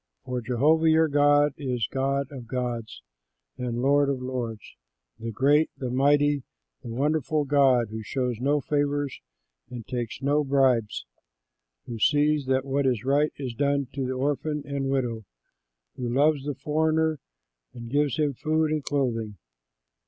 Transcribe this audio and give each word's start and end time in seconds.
For 0.25 0.41
Jehovah 0.41 0.89
your 0.89 1.07
God 1.07 1.53
is 1.57 1.85
God 1.91 2.31
of 2.31 2.47
gods 2.47 3.03
and 3.55 3.83
Lord 3.83 4.09
of 4.09 4.19
lords, 4.19 4.75
the 5.19 5.29
great, 5.29 5.69
the 5.77 5.91
mighty, 5.91 6.41
the 6.81 6.89
wonderful 6.89 7.45
God, 7.45 7.89
who 7.89 8.01
shows 8.01 8.39
no 8.39 8.61
favors 8.61 9.21
and 9.69 9.85
takes 9.85 10.19
no 10.19 10.43
bribes, 10.43 11.05
who 11.85 11.99
sees 11.99 12.47
that 12.47 12.65
what 12.65 12.87
is 12.87 13.05
right 13.05 13.31
is 13.37 13.53
done 13.53 13.89
to 13.93 14.07
the 14.07 14.13
orphan 14.13 14.63
and 14.65 14.89
widow, 14.89 15.23
who 15.97 16.09
loves 16.11 16.45
the 16.45 16.55
foreigner 16.55 17.19
and 17.75 17.91
gives 17.91 18.17
him 18.17 18.33
food 18.33 18.71
and 18.71 18.83
clothing. 18.83 19.37